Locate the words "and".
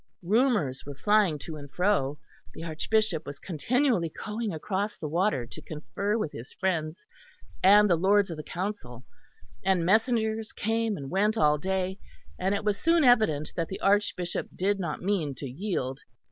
1.57-1.69, 7.61-7.87, 9.63-9.85, 10.97-11.11, 12.39-12.55